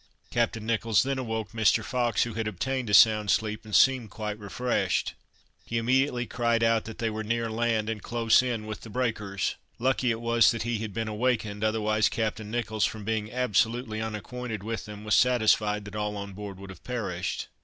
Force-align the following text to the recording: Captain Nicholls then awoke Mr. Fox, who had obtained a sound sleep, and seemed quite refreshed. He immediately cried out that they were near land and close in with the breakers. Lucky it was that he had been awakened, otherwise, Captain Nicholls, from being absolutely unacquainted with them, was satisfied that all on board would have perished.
Captain 0.31 0.65
Nicholls 0.65 1.03
then 1.03 1.19
awoke 1.19 1.51
Mr. 1.51 1.83
Fox, 1.83 2.23
who 2.23 2.33
had 2.33 2.47
obtained 2.47 2.89
a 2.89 2.93
sound 2.95 3.29
sleep, 3.29 3.63
and 3.63 3.75
seemed 3.75 4.09
quite 4.09 4.39
refreshed. 4.39 5.13
He 5.63 5.77
immediately 5.77 6.25
cried 6.25 6.63
out 6.63 6.85
that 6.85 6.97
they 6.97 7.11
were 7.11 7.23
near 7.23 7.51
land 7.51 7.87
and 7.87 8.01
close 8.01 8.41
in 8.41 8.65
with 8.65 8.81
the 8.81 8.89
breakers. 8.89 9.57
Lucky 9.77 10.09
it 10.09 10.19
was 10.19 10.49
that 10.49 10.63
he 10.63 10.79
had 10.79 10.91
been 10.91 11.07
awakened, 11.07 11.63
otherwise, 11.63 12.09
Captain 12.09 12.49
Nicholls, 12.49 12.83
from 12.85 13.03
being 13.05 13.31
absolutely 13.31 14.01
unacquainted 14.01 14.63
with 14.63 14.85
them, 14.85 15.03
was 15.03 15.13
satisfied 15.13 15.85
that 15.85 15.95
all 15.95 16.17
on 16.17 16.33
board 16.33 16.57
would 16.59 16.71
have 16.71 16.83
perished. 16.83 17.49